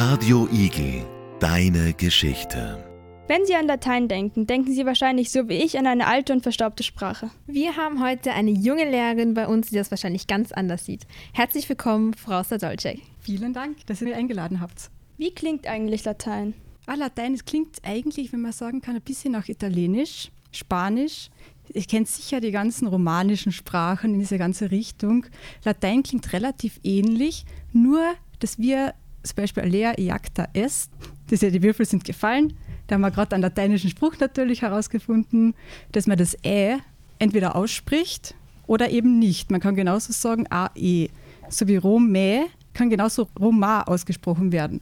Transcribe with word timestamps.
Radio 0.00 0.46
Igel, 0.52 1.04
deine 1.40 1.92
Geschichte. 1.92 2.84
Wenn 3.26 3.44
Sie 3.46 3.56
an 3.56 3.66
Latein 3.66 4.06
denken, 4.06 4.46
denken 4.46 4.72
Sie 4.72 4.86
wahrscheinlich 4.86 5.32
so 5.32 5.48
wie 5.48 5.54
ich 5.54 5.76
an 5.76 5.88
eine 5.88 6.06
alte 6.06 6.32
und 6.32 6.44
verstaubte 6.44 6.84
Sprache. 6.84 7.30
Wir 7.48 7.74
haben 7.74 8.00
heute 8.00 8.30
eine 8.30 8.52
junge 8.52 8.88
Lehrerin 8.88 9.34
bei 9.34 9.48
uns, 9.48 9.70
die 9.70 9.74
das 9.74 9.90
wahrscheinlich 9.90 10.28
ganz 10.28 10.52
anders 10.52 10.84
sieht. 10.84 11.04
Herzlich 11.32 11.68
willkommen, 11.68 12.14
Frau 12.14 12.44
Sadolcek. 12.44 13.00
Vielen 13.18 13.52
Dank, 13.52 13.84
dass 13.86 14.00
ihr 14.00 14.06
mich 14.06 14.16
eingeladen 14.16 14.60
habt. 14.60 14.88
Wie 15.16 15.32
klingt 15.32 15.66
eigentlich 15.66 16.04
Latein? 16.04 16.54
Ah, 16.86 16.94
Latein, 16.94 17.34
es 17.34 17.44
klingt 17.44 17.78
eigentlich, 17.82 18.32
wenn 18.32 18.42
man 18.42 18.52
sagen 18.52 18.80
kann, 18.80 18.94
ein 18.94 19.02
bisschen 19.02 19.32
nach 19.32 19.48
Italienisch, 19.48 20.30
Spanisch. 20.52 21.28
Ich 21.70 21.88
kenne 21.88 22.06
sicher 22.06 22.40
die 22.40 22.52
ganzen 22.52 22.86
romanischen 22.86 23.50
Sprachen 23.50 24.14
in 24.14 24.20
diese 24.20 24.38
ganze 24.38 24.70
Richtung. 24.70 25.26
Latein 25.64 26.04
klingt 26.04 26.32
relativ 26.32 26.78
ähnlich, 26.84 27.44
nur 27.72 28.14
dass 28.38 28.60
wir 28.60 28.94
zum 29.28 29.36
Beispiel 29.36 29.62
Alea 29.62 29.98
iacta 29.98 30.48
est, 30.52 30.90
das 31.30 31.40
ja 31.40 31.50
die 31.50 31.62
Würfel 31.62 31.86
sind 31.86 32.04
gefallen, 32.04 32.54
da 32.86 32.94
haben 32.94 33.02
wir 33.02 33.10
gerade 33.10 33.34
einen 33.34 33.42
lateinischen 33.42 33.90
Spruch 33.90 34.14
natürlich 34.18 34.62
herausgefunden, 34.62 35.54
dass 35.92 36.06
man 36.06 36.16
das 36.16 36.36
Ä 36.44 36.78
entweder 37.18 37.54
ausspricht 37.54 38.34
oder 38.66 38.90
eben 38.90 39.18
nicht. 39.18 39.50
Man 39.50 39.60
kann 39.60 39.74
genauso 39.74 40.12
sagen 40.12 40.46
AE. 40.50 41.08
So 41.50 41.68
wie 41.68 41.76
Rome 41.76 42.46
kann 42.74 42.90
genauso 42.90 43.28
Roma 43.38 43.82
ausgesprochen 43.82 44.52
werden. 44.52 44.80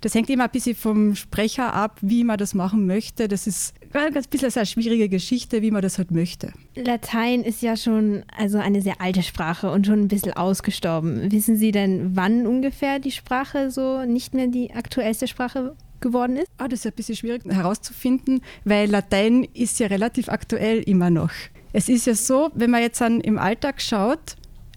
Das 0.00 0.14
hängt 0.14 0.30
immer 0.30 0.44
ein 0.44 0.50
bisschen 0.50 0.76
vom 0.76 1.14
Sprecher 1.14 1.74
ab, 1.74 1.98
wie 2.02 2.24
man 2.24 2.38
das 2.38 2.54
machen 2.54 2.86
möchte. 2.86 3.26
Das 3.26 3.46
ist 3.46 3.74
ein 3.92 4.12
bisschen 4.30 4.52
eine 4.54 4.66
schwierige 4.66 5.08
Geschichte, 5.08 5.62
wie 5.62 5.70
man 5.70 5.82
das 5.82 5.98
halt 5.98 6.10
möchte. 6.10 6.52
Latein 6.76 7.42
ist 7.42 7.62
ja 7.62 7.76
schon 7.76 8.22
also 8.36 8.58
eine 8.58 8.80
sehr 8.82 9.00
alte 9.00 9.22
Sprache 9.22 9.70
und 9.70 9.86
schon 9.86 10.00
ein 10.00 10.08
bisschen 10.08 10.34
ausgestorben. 10.34 11.32
Wissen 11.32 11.56
Sie 11.56 11.72
denn, 11.72 12.14
wann 12.14 12.46
ungefähr 12.46 12.98
die 12.98 13.10
Sprache 13.10 13.70
so 13.70 14.04
nicht 14.04 14.34
mehr 14.34 14.46
die 14.46 14.72
aktuellste 14.72 15.26
Sprache 15.26 15.74
geworden 16.00 16.36
ist? 16.36 16.46
Ah, 16.58 16.68
das 16.68 16.80
ist 16.80 16.86
ein 16.86 16.92
bisschen 16.92 17.16
schwierig 17.16 17.44
herauszufinden, 17.46 18.40
weil 18.64 18.88
Latein 18.88 19.44
ist 19.54 19.80
ja 19.80 19.88
relativ 19.88 20.28
aktuell 20.28 20.80
immer 20.82 21.10
noch. 21.10 21.30
Es 21.72 21.88
ist 21.88 22.06
ja 22.06 22.14
so, 22.14 22.50
wenn 22.54 22.70
man 22.70 22.82
jetzt 22.82 23.02
an, 23.02 23.20
im 23.20 23.38
Alltag 23.38 23.82
schaut 23.82 24.36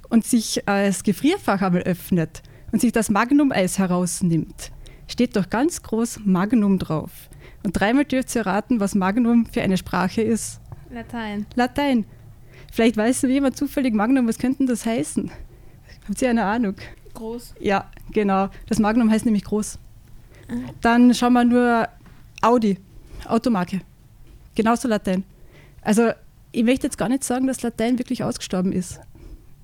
und 0.09 0.25
sich 0.25 0.61
das 0.66 1.03
Gefrierfach 1.03 1.61
einmal 1.61 1.83
öffnet 1.83 2.41
und 2.72 2.81
sich 2.81 2.91
das 2.91 3.09
Magnum-Eis 3.09 3.78
herausnimmt, 3.78 4.72
steht 5.12 5.36
doch 5.36 5.50
ganz 5.50 5.81
groß 5.84 6.22
Magnum 6.26 6.80
drauf. 6.80 7.12
Und 7.64 7.73
dreimal 7.80 8.06
dürft 8.06 8.34
ihr 8.36 8.45
raten, 8.45 8.80
was 8.80 8.95
Magnum 8.95 9.45
für 9.45 9.62
eine 9.62 9.78
Sprache 9.78 10.22
ist. 10.22 10.59
Latein. 10.90 11.45
Latein. 11.56 12.06
Vielleicht 12.72 12.98
weiß 12.98 13.23
jemand 13.23 13.58
zufällig 13.58 13.94
Magnum, 13.94 14.28
was 14.28 14.38
könnte 14.38 14.66
das 14.66 14.86
heißen? 14.86 15.30
Habt 16.08 16.22
ihr 16.22 16.30
eine 16.30 16.45
Ahnung? 16.45 16.76
Groß. 17.14 17.56
Ja, 17.59 17.90
genau. 18.12 18.50
Das 18.68 18.80
Magnum 18.80 19.12
heißt 19.12 19.26
nämlich 19.26 19.44
groß. 19.44 19.78
Dann 20.81 21.14
schauen 21.14 21.34
wir 21.34 21.46
nur 21.46 21.88
Audi, 22.42 22.78
Automarke. 23.28 23.81
Genauso 24.56 24.88
Latein. 24.88 25.23
Also 25.81 26.12
ich 26.52 26.64
möchte 26.64 26.88
jetzt 26.88 26.98
gar 26.98 27.09
nicht 27.09 27.23
sagen, 27.23 27.48
dass 27.48 27.62
Latein 27.62 28.00
wirklich 28.00 28.23
ausgestorben 28.23 28.72
ist. 28.72 29.00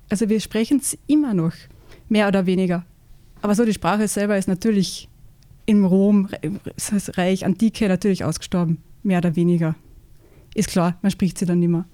Also 0.08 0.28
wir 0.28 0.40
sprechen 0.40 0.78
es 0.78 0.96
immer 1.06 1.34
noch, 1.34 1.52
mehr 2.08 2.28
oder 2.28 2.46
weniger. 2.46 2.84
Aber 3.42 3.54
so 3.54 3.64
die 3.64 3.74
Sprache 3.74 4.08
selber 4.08 4.38
ist 4.38 4.48
natürlich 4.48 5.08
im 5.68 5.84
Rom, 5.84 6.30
das 6.76 7.18
Reich, 7.18 7.44
Antike 7.44 7.88
natürlich 7.88 8.24
ausgestorben, 8.24 8.78
mehr 9.02 9.18
oder 9.18 9.36
weniger. 9.36 9.74
Ist 10.54 10.70
klar, 10.70 10.98
man 11.02 11.10
spricht 11.10 11.36
sie 11.36 11.44
dann 11.44 11.58
nicht 11.58 11.68
mehr. 11.68 11.84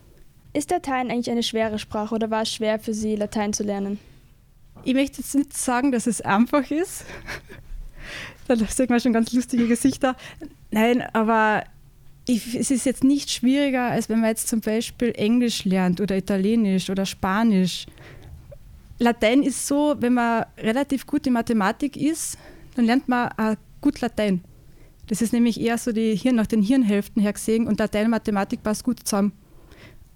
Ist 0.52 0.70
Latein 0.70 1.10
eigentlich 1.10 1.28
eine 1.28 1.42
schwere 1.42 1.80
Sprache 1.80 2.14
oder 2.14 2.30
war 2.30 2.42
es 2.42 2.52
schwer 2.52 2.78
für 2.78 2.94
Sie, 2.94 3.16
Latein 3.16 3.52
zu 3.52 3.64
lernen? 3.64 3.98
Ich 4.84 4.94
möchte 4.94 5.22
jetzt 5.22 5.34
nicht 5.34 5.56
sagen, 5.56 5.90
dass 5.90 6.06
es 6.06 6.20
einfach 6.20 6.70
ist. 6.70 7.04
da 8.46 8.54
sieht 8.54 8.90
man 8.90 9.00
schon 9.00 9.12
ganz 9.12 9.32
lustige 9.32 9.66
Gesichter. 9.66 10.14
Nein, 10.70 11.02
aber 11.12 11.64
ich, 12.26 12.54
es 12.54 12.70
ist 12.70 12.86
jetzt 12.86 13.02
nicht 13.02 13.28
schwieriger, 13.28 13.90
als 13.90 14.08
wenn 14.08 14.20
man 14.20 14.30
jetzt 14.30 14.46
zum 14.46 14.60
Beispiel 14.60 15.12
Englisch 15.16 15.64
lernt 15.64 16.00
oder 16.00 16.16
Italienisch 16.16 16.90
oder 16.90 17.06
Spanisch. 17.06 17.86
Latein 19.00 19.42
ist 19.42 19.66
so, 19.66 19.96
wenn 19.98 20.14
man 20.14 20.44
relativ 20.58 21.08
gut 21.08 21.26
in 21.26 21.32
Mathematik 21.32 21.96
ist, 21.96 22.38
dann 22.74 22.86
lernt 22.86 23.08
man 23.08 23.30
auch 23.36 23.54
gut 23.80 24.00
Latein. 24.00 24.42
Das 25.08 25.20
ist 25.20 25.32
nämlich 25.32 25.60
eher 25.60 25.78
so 25.78 25.92
die 25.92 26.16
Hirn 26.16 26.36
nach 26.36 26.46
den 26.46 26.62
Hirnhälften 26.62 27.20
her 27.20 27.32
gesehen 27.32 27.66
und 27.66 27.78
Latein 27.78 28.06
und 28.06 28.10
Mathematik 28.10 28.62
passt 28.62 28.84
gut 28.84 29.00
zusammen. 29.00 29.32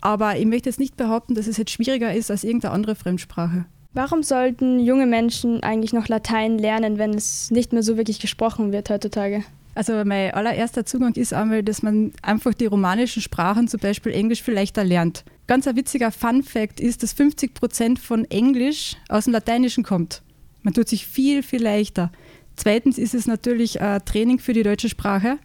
Aber 0.01 0.37
ich 0.37 0.47
möchte 0.47 0.69
jetzt 0.69 0.79
nicht 0.79 0.97
behaupten, 0.97 1.35
dass 1.35 1.47
es 1.47 1.57
jetzt 1.57 1.73
schwieriger 1.73 2.15
ist 2.15 2.31
als 2.31 2.45
irgendeine 2.45 2.73
andere 2.73 2.95
Fremdsprache. 2.95 3.67
Warum 3.93 4.23
sollten 4.23 4.81
junge 4.81 5.07
Menschen 5.07 5.63
eigentlich 5.63 5.93
noch 5.93 6.09
Latein 6.09 6.59
lernen, 6.59 6.99
wenn 6.99 7.15
es 7.15 7.51
nicht 7.51 7.73
mehr 7.73 7.83
so 7.83 7.97
wirklich 7.97 8.21
gesprochen 8.21 8.71
wird 8.73 8.91
heutzutage? 8.91 9.45
Also 9.75 10.05
mein 10.05 10.33
allererster 10.35 10.85
Zugang 10.85 11.15
ist 11.15 11.33
einmal, 11.33 11.63
dass 11.63 11.83
man 11.83 12.13
einfach 12.23 12.53
die 12.53 12.67
romanischen 12.67 13.23
Sprachen, 13.23 13.69
zum 13.69 13.81
Beispiel 13.81 14.13
Englisch, 14.13 14.43
viel 14.43 14.55
leichter 14.55 14.85
lernt. 14.85 15.25
Ganz 15.47 15.67
ein 15.67 15.77
witziger 15.77 16.11
Fun 16.11 16.43
Fact 16.43 16.81
ist, 16.81 17.03
dass 17.03 17.13
50 17.13 17.55
Prozent 17.55 17.99
von 17.99 18.25
Englisch 18.25 18.97
aus 19.09 19.25
dem 19.25 19.33
Lateinischen 19.33 19.85
kommt. 19.85 20.23
Man 20.63 20.75
tut 20.75 20.89
sich 20.89 21.07
viel, 21.07 21.43
viel 21.43 21.63
leichter. 21.63 22.11
Zweitens 22.59 22.99
ist 22.99 23.15
es 23.15 23.29
natürlich 23.29 23.81
ein 23.81 24.05
Training 24.05 24.41
für 24.41 24.53
die 24.53 24.65
deutsche 24.65 24.89
Sprache. 24.89 25.39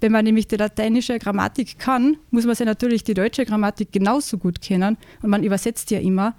Wenn 0.00 0.10
man 0.10 0.24
nämlich 0.24 0.48
die 0.48 0.56
lateinische 0.56 1.16
Grammatik 1.20 1.78
kann, 1.78 2.16
muss 2.32 2.44
man 2.44 2.56
sich 2.56 2.66
natürlich 2.66 3.04
die 3.04 3.14
deutsche 3.14 3.46
Grammatik 3.46 3.92
genauso 3.92 4.36
gut 4.36 4.60
kennen. 4.60 4.98
Und 5.22 5.30
man 5.30 5.44
übersetzt 5.44 5.92
ja 5.92 6.00
immer. 6.00 6.34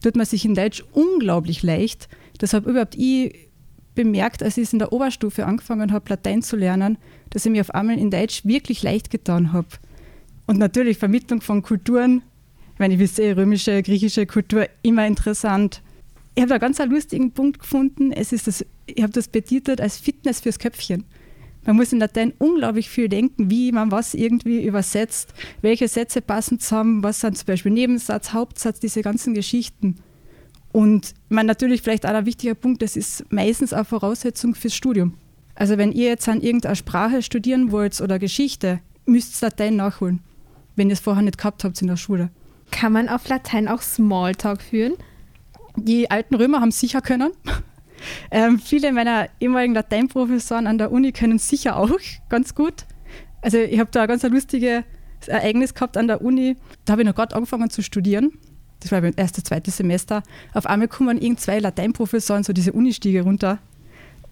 Tut 0.00 0.14
man 0.14 0.24
sich 0.24 0.44
in 0.44 0.54
Deutsch 0.54 0.84
unglaublich 0.92 1.64
leicht. 1.64 2.08
Deshalb 2.40 2.66
überhaupt 2.66 2.94
ich 2.94 3.50
bemerkt, 3.96 4.44
als 4.44 4.56
ich 4.56 4.72
in 4.72 4.78
der 4.78 4.92
Oberstufe 4.92 5.46
angefangen 5.46 5.90
habe, 5.90 6.10
Latein 6.10 6.42
zu 6.42 6.54
lernen, 6.54 6.96
dass 7.30 7.44
ich 7.44 7.50
mir 7.50 7.62
auf 7.62 7.74
einmal 7.74 7.98
in 7.98 8.12
Deutsch 8.12 8.44
wirklich 8.44 8.84
leicht 8.84 9.10
getan 9.10 9.52
habe. 9.52 9.66
Und 10.46 10.58
natürlich 10.58 10.96
Vermittlung 10.96 11.40
von 11.40 11.60
Kulturen. 11.60 12.22
Ich 12.74 12.78
meine, 12.78 12.94
ich 12.94 13.00
wisse, 13.00 13.36
römische, 13.36 13.82
griechische 13.82 14.26
Kultur 14.26 14.68
immer 14.82 15.08
interessant. 15.08 15.82
Ich 16.36 16.40
habe 16.40 16.50
da 16.50 16.58
ganz 16.58 16.80
einen 16.80 16.92
lustigen 16.92 17.32
Punkt 17.32 17.58
gefunden. 17.58 18.12
Es 18.12 18.32
ist 18.32 18.46
das, 18.46 18.64
ich 18.86 19.02
habe 19.02 19.12
das 19.12 19.28
betitelt 19.28 19.80
als 19.80 19.98
Fitness 19.98 20.40
fürs 20.40 20.58
Köpfchen. 20.58 21.04
Man 21.64 21.76
muss 21.76 21.92
in 21.92 22.00
Latein 22.00 22.32
unglaublich 22.38 22.88
viel 22.88 23.08
denken, 23.08 23.50
wie 23.50 23.70
man 23.70 23.92
was 23.92 24.14
irgendwie 24.14 24.64
übersetzt, 24.64 25.32
welche 25.60 25.86
Sätze 25.86 26.20
passen 26.20 26.58
zusammen, 26.58 27.02
was 27.04 27.20
sind 27.20 27.38
zum 27.38 27.46
Beispiel 27.46 27.70
Nebensatz, 27.70 28.32
Hauptsatz, 28.32 28.80
diese 28.80 29.02
ganzen 29.02 29.34
Geschichten. 29.34 29.96
Und 30.72 31.14
man 31.28 31.46
natürlich 31.46 31.82
vielleicht 31.82 32.06
auch 32.06 32.14
ein 32.14 32.26
wichtiger 32.26 32.54
Punkt, 32.54 32.82
das 32.82 32.96
ist 32.96 33.30
meistens 33.30 33.72
auch 33.72 33.86
Voraussetzung 33.86 34.54
fürs 34.54 34.74
Studium. 34.74 35.14
Also 35.54 35.78
wenn 35.78 35.92
ihr 35.92 36.08
jetzt 36.08 36.28
an 36.28 36.40
irgendeiner 36.40 36.74
Sprache 36.74 37.22
studieren 37.22 37.70
wollt 37.70 38.00
oder 38.00 38.18
Geschichte, 38.18 38.80
müsst 39.04 39.40
ihr 39.40 39.48
Latein 39.48 39.76
nachholen, 39.76 40.20
wenn 40.74 40.88
ihr 40.88 40.94
es 40.94 41.00
vorher 41.00 41.22
nicht 41.22 41.38
gehabt 41.38 41.62
habt 41.62 41.80
in 41.80 41.88
der 41.88 41.96
Schule. 41.96 42.30
Kann 42.70 42.92
man 42.92 43.08
auf 43.08 43.28
Latein 43.28 43.68
auch 43.68 43.82
Smalltalk 43.82 44.62
führen? 44.62 44.94
Die 45.76 46.10
alten 46.10 46.34
Römer 46.34 46.60
haben 46.60 46.70
es 46.70 46.80
sicher 46.80 47.02
können. 47.02 47.32
Ähm, 48.30 48.58
viele 48.58 48.92
meiner 48.92 49.28
ehemaligen 49.40 49.74
Lateinprofessoren 49.74 50.66
an 50.66 50.78
der 50.78 50.92
Uni 50.92 51.12
können 51.12 51.38
sicher 51.38 51.76
auch 51.76 51.90
ganz 52.28 52.54
gut. 52.54 52.84
Also 53.40 53.58
ich 53.58 53.78
habe 53.78 53.90
da 53.90 54.02
ein 54.02 54.08
ganz 54.08 54.22
lustiges 54.22 54.84
Ereignis 55.26 55.74
gehabt 55.74 55.96
an 55.96 56.06
der 56.06 56.22
Uni. 56.22 56.56
Da 56.84 56.92
habe 56.92 57.02
ich 57.02 57.08
noch 57.08 57.14
gerade 57.14 57.34
angefangen 57.34 57.70
zu 57.70 57.82
studieren. 57.82 58.32
Das 58.80 58.90
war 58.90 59.00
mein 59.00 59.14
erstes, 59.14 59.44
zweites 59.44 59.76
Semester. 59.76 60.22
Auf 60.54 60.66
einmal 60.66 60.88
kommen 60.88 61.20
irgend 61.20 61.40
zwei 61.40 61.58
Lateinprofessoren 61.58 62.42
so 62.42 62.52
diese 62.52 62.72
Unistiege 62.72 63.22
runter 63.22 63.58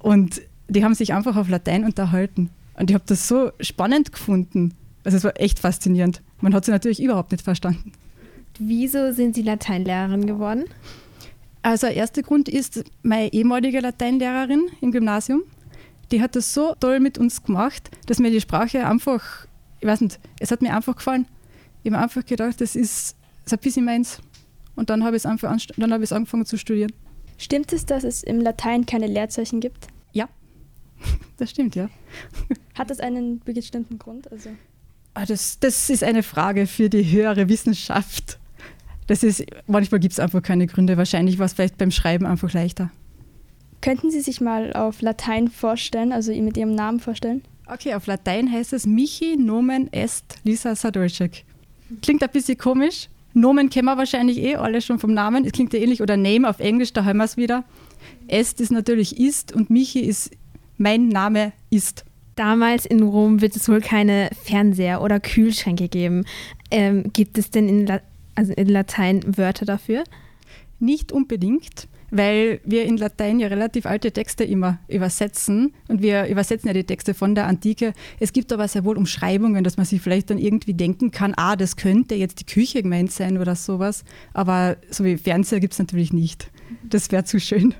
und 0.01 0.43
die 0.69 0.85
haben 0.85 0.95
sich 0.95 1.13
einfach 1.13 1.37
auf 1.37 1.49
Latein 1.49 1.85
unterhalten. 1.85 2.51
Und 2.75 2.91
ich 2.91 2.95
habe 2.95 3.05
das 3.07 3.29
so 3.29 3.51
spannend 3.61 4.13
gefunden. 4.13 4.75
Also 5.05 5.17
es 5.17 5.25
war 5.25 5.39
echt 5.41 5.59
faszinierend. 5.59 6.23
Man 6.41 6.55
hat 6.55 6.65
sie 6.65 6.71
natürlich 6.71 7.03
überhaupt 7.03 7.33
nicht 7.33 7.45
verstanden. 7.45 7.93
Wieso 8.59 9.13
sind 9.13 9.35
Sie 9.35 9.43
Lateinlehrerin 9.43 10.27
geworden? 10.27 10.65
Also 11.63 11.87
der 11.89 11.97
erste 11.97 12.23
Grund 12.23 12.49
ist 12.49 12.85
meine 13.03 13.33
ehemalige 13.33 13.81
Lateinlehrerin 13.81 14.69
im 14.81 14.93
Gymnasium. 14.93 15.43
Die 16.11 16.23
hat 16.23 16.35
das 16.35 16.55
so 16.55 16.75
toll 16.81 17.01
mit 17.01 17.19
uns 17.19 17.43
gemacht, 17.43 17.91
dass 18.07 18.19
mir 18.19 18.31
die 18.31 18.41
Sprache 18.41 18.87
einfach, 18.87 19.47
ich 19.81 19.87
weiß 19.87 20.01
nicht, 20.01 20.19
es 20.41 20.51
hat 20.51 20.63
mir 20.63 20.75
einfach 20.75 20.97
gefallen. 20.97 21.27
Ich 21.83 21.93
habe 21.93 22.03
einfach 22.03 22.25
gedacht, 22.25 22.61
das 22.61 22.75
ist, 22.75 23.17
das 23.45 23.53
ist 23.53 23.53
ein 23.53 23.59
bisschen 23.59 23.85
meins. 23.85 24.21
Und 24.75 24.91
dann 24.91 25.05
habe 25.05 25.17
ich, 25.17 25.27
einfach, 25.27 25.57
dann 25.77 25.93
habe 25.93 26.05
ich 26.05 26.13
angefangen 26.13 26.47
zu 26.47 26.57
studieren. 26.57 26.93
Stimmt 27.37 27.73
es, 27.73 27.87
dass 27.87 28.05
es 28.05 28.23
im 28.23 28.41
Latein 28.41 28.87
keine 28.87 29.07
Leerzeichen 29.07 29.61
gibt? 29.61 29.89
Ja, 30.13 30.29
das 31.37 31.51
stimmt, 31.51 31.75
ja. 31.75 31.89
Hat 32.75 32.91
das 32.91 33.01
einen 33.01 33.41
bestimmten 33.41 33.99
Grund? 33.99 34.31
Also 34.33 34.51
ah, 35.15 35.27
das, 35.27 35.59
das 35.61 35.91
ist 35.91 36.03
eine 36.03 36.23
Frage 36.23 36.67
für 36.67 36.89
die 36.89 37.05
höhere 37.11 37.49
Wissenschaft. 37.49 38.39
Das 39.11 39.25
ist, 39.25 39.45
manchmal 39.67 39.99
gibt 39.99 40.13
es 40.13 40.21
einfach 40.21 40.41
keine 40.41 40.69
Gründe. 40.69 40.97
Wahrscheinlich 40.97 41.41
war 41.41 41.47
es 41.47 41.55
vielleicht 41.55 41.79
beim 41.79 41.91
Schreiben 41.91 42.27
einfach 42.27 42.53
leichter. 42.53 42.93
Könnten 43.81 44.13
Sie 44.13 44.21
sich 44.21 44.41
mal 44.41 44.73
auf 44.73 45.03
Latein 45.03 45.49
vorstellen, 45.49 46.13
also 46.13 46.33
mit 46.33 46.57
Ihrem 46.57 46.77
Namen 46.77 47.01
vorstellen? 47.01 47.43
Okay, 47.67 47.95
auf 47.95 48.07
Latein 48.07 48.53
heißt 48.53 48.73
es 48.73 48.87
Michi 48.87 49.37
Nomen 49.37 49.93
Est 49.93 50.37
Lisa 50.45 50.77
Sadolcek. 50.77 51.45
Klingt 52.03 52.23
ein 52.23 52.31
bisschen 52.31 52.57
komisch. 52.57 53.09
Nomen 53.35 53.69
kennen 53.69 53.87
wir 53.87 53.99
wahrscheinlich 53.99 54.39
eh 54.39 54.55
alle 54.55 54.81
schon 54.81 55.01
vom 55.01 55.13
Namen. 55.13 55.45
Es 55.45 55.51
klingt 55.51 55.73
ja 55.73 55.81
ähnlich. 55.81 56.03
Oder 56.03 56.17
Name 56.17 56.49
auf 56.49 56.61
Englisch, 56.61 56.93
da 56.93 57.05
haben 57.05 57.17
wir 57.17 57.25
es 57.25 57.37
wieder. 57.37 57.65
Est 58.29 58.61
ist 58.61 58.71
natürlich 58.71 59.19
ist 59.19 59.53
und 59.53 59.71
Michi 59.71 60.03
ist 60.03 60.31
mein 60.79 61.09
Name 61.09 61.53
ist. 61.69 62.05
Damals 62.37 62.87
in 62.87 63.03
Rom 63.03 63.41
wird 63.41 63.57
es 63.57 63.69
wohl 63.69 63.81
keine 63.81 64.31
Fernseher 64.45 65.03
oder 65.03 65.19
Kühlschränke 65.19 65.89
geben. 65.89 66.27
Ähm, 66.71 67.13
gibt 67.13 67.39
es 67.39 67.51
denn 67.51 67.69
in, 67.69 67.87
La 67.87 68.01
also 68.41 68.53
in 68.55 68.69
Latein 68.69 69.23
Wörter 69.37 69.67
dafür? 69.67 70.05
Nicht 70.79 71.13
unbedingt 71.13 71.89
weil 72.11 72.61
wir 72.65 72.85
in 72.85 72.97
Latein 72.97 73.39
ja 73.39 73.49
relativ 73.49 73.87
alte 73.87 74.13
Texte 74.13 74.45
immer 74.45 74.79
übersetzen 74.89 75.75
und 75.89 76.03
wir 76.03 76.27
übersetzen 76.27 76.69
ja 76.69 76.75
die 76.75 76.85
Texte 76.85 77.15
von 77.15 77.35
der 77.35 77.47
Antike. 77.47 77.93
Es 78.19 78.33
gibt 78.33 78.53
aber 78.53 78.69
sehr 78.69 78.85
wohl 78.85 78.97
Umschreibungen, 78.97 79.65
dass 79.65 79.77
man 79.77 79.87
sich 79.87 80.01
vielleicht 80.01 80.31
dann 80.31 80.39
irgendwie 80.39 80.75
denken 80.75 81.11
kann, 81.11 81.35
ah, 81.37 81.57
das 81.57 81.77
könnte 81.77 82.15
jetzt 82.15 82.41
die 82.41 82.47
Küche 82.47 82.83
gemeint 82.83 83.13
sein 83.13 83.39
oder 83.39 83.55
sowas, 83.55 84.05
aber 84.35 84.77
so 84.91 85.05
wie 85.05 85.17
Fernseher 85.17 85.61
gibt 85.61 85.73
es 85.75 85.79
natürlich 85.79 86.13
nicht. 86.13 86.51
Das 86.83 87.11
wäre 87.13 87.25
zu 87.25 87.41
schön. 87.41 87.75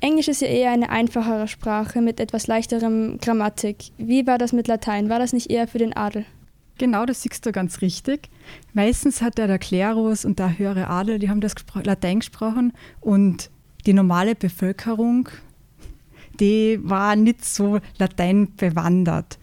Englisch 0.00 0.28
ist 0.28 0.40
ja 0.40 0.48
eher 0.48 0.70
eine 0.70 0.88
einfachere 0.88 1.46
Sprache 1.46 2.00
mit 2.00 2.20
etwas 2.20 2.46
leichterem 2.46 3.18
Grammatik. 3.18 3.76
Wie 3.98 4.26
war 4.26 4.38
das 4.38 4.52
mit 4.52 4.66
Latein? 4.66 5.10
War 5.10 5.18
das 5.18 5.34
nicht 5.34 5.50
eher 5.50 5.68
für 5.68 5.78
den 5.78 5.94
Adel? 5.94 6.24
Genau, 6.80 7.04
das 7.04 7.20
siehst 7.20 7.44
du 7.44 7.52
ganz 7.52 7.82
richtig. 7.82 8.30
Meistens 8.72 9.20
hat 9.20 9.38
ja 9.38 9.46
der 9.46 9.58
Klerus 9.58 10.24
und 10.24 10.38
der 10.38 10.58
höhere 10.58 10.88
Adel, 10.88 11.18
die 11.18 11.28
haben 11.28 11.42
das 11.42 11.54
Latein 11.74 12.20
gesprochen 12.20 12.72
und 13.02 13.50
die 13.84 13.92
normale 13.92 14.34
Bevölkerung, 14.34 15.28
die 16.40 16.80
war 16.82 17.16
nicht 17.16 17.44
so 17.44 17.80
Latein 17.98 18.54
bewandert. 18.56 19.38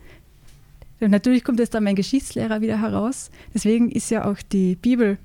Und 1.00 1.12
natürlich 1.12 1.44
kommt 1.44 1.60
jetzt 1.60 1.76
dann 1.76 1.84
mein 1.84 1.96
Geschichtslehrer 1.96 2.62
wieder 2.62 2.82
heraus. 2.82 3.30
Deswegen 3.54 3.92
ist 3.92 4.10
ja 4.10 4.26
auch 4.26 4.42
die 4.52 4.74
Bibel 4.74 5.20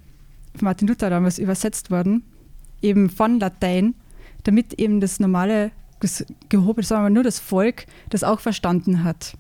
von 0.55 0.67
Martin 0.67 0.89
Luther 0.89 1.09
damals 1.09 1.39
übersetzt 1.39 1.91
worden, 1.91 2.25
eben 2.83 3.09
von 3.09 3.41
Latein, 3.41 3.95
damit 4.43 4.75
eben 4.75 5.01
das 5.01 5.19
normale, 5.19 5.71
das 6.01 6.27
gehobene, 6.51 6.85
sagen 6.85 7.05
wir 7.05 7.05
mal 7.05 7.15
nur 7.15 7.25
das 7.25 7.39
Volk, 7.39 7.87
das 8.11 8.23
auch 8.23 8.41
verstanden 8.41 9.03
hat. 9.03 9.39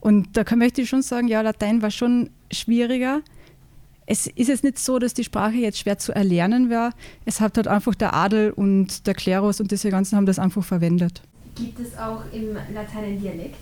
Und 0.00 0.36
da 0.36 0.44
kann, 0.44 0.58
möchte 0.58 0.82
ich 0.82 0.88
schon 0.88 1.02
sagen, 1.02 1.28
ja, 1.28 1.40
Latein 1.40 1.82
war 1.82 1.90
schon 1.90 2.30
schwieriger. 2.52 3.20
Es 4.06 4.26
ist 4.26 4.48
jetzt 4.48 4.64
nicht 4.64 4.78
so, 4.78 4.98
dass 4.98 5.12
die 5.12 5.24
Sprache 5.24 5.56
jetzt 5.56 5.78
schwer 5.78 5.98
zu 5.98 6.12
erlernen 6.12 6.70
wäre. 6.70 6.92
Es 7.26 7.40
hat 7.40 7.56
halt 7.56 7.68
einfach 7.68 7.94
der 7.94 8.14
Adel 8.14 8.52
und 8.52 9.06
der 9.06 9.14
Klerus 9.14 9.60
und 9.60 9.70
diese 9.70 9.90
ganzen 9.90 10.16
haben 10.16 10.26
das 10.26 10.38
einfach 10.38 10.64
verwendet. 10.64 11.22
Gibt 11.56 11.78
es 11.80 11.98
auch 11.98 12.22
im 12.32 12.54
Latein 12.72 13.04
einen 13.04 13.20
Dialekt? 13.20 13.56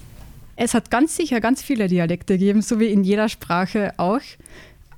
Es 0.56 0.72
hat 0.72 0.90
ganz 0.90 1.16
sicher 1.16 1.40
ganz 1.40 1.62
viele 1.62 1.88
Dialekte 1.88 2.38
gegeben, 2.38 2.62
so 2.62 2.78
wie 2.80 2.86
in 2.86 3.04
jeder 3.04 3.28
Sprache 3.28 3.92
auch. 3.96 4.20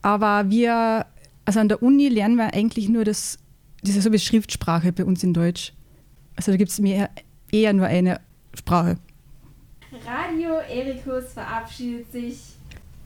Aber 0.02 0.50
wir, 0.50 1.06
also 1.44 1.61
an 1.61 1.69
der 1.69 1.82
Uni 1.82 2.08
lernen 2.08 2.37
wir 2.37 2.55
eigentlich 2.55 2.88
nur 2.88 3.05
das, 3.05 3.38
diese 3.82 4.00
so 4.02 4.12
wie 4.12 4.19
Schriftsprache 4.19 4.93
bei 4.93 5.05
uns 5.05 5.25
in 5.25 5.35
Deutsch. 5.35 5.73
Also 6.37 6.52
da 6.52 6.56
gibt 6.56 6.70
es 6.70 6.79
eher 6.79 7.73
nur 7.73 7.87
eine 7.87 8.20
Sprache. 8.55 8.99
Radio 10.08 10.60
Erikus 10.70 11.34
verabschiedet 11.34 12.10
sich. 12.10 12.38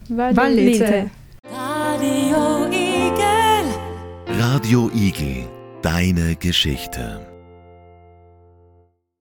Valete. 0.07 1.09
Radio 1.43 2.65
Igel. 2.67 4.39
Radio 4.39 4.89
Igel. 4.93 5.45
Deine 5.81 6.37
Geschichte. 6.37 7.32